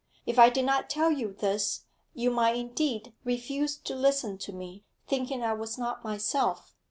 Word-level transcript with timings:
If 0.25 0.39
I 0.39 0.49
did 0.49 0.65
not 0.65 0.89
tell 0.89 1.11
you 1.11 1.31
this, 1.33 1.81
you 2.15 2.31
might 2.31 2.55
indeed 2.55 3.13
refuse 3.23 3.77
to 3.77 3.93
listen 3.93 4.39
to 4.39 4.51
me, 4.51 4.83
thinking 5.05 5.43
I 5.43 5.53
was 5.53 5.77
not 5.77 6.03
myself. 6.03 6.73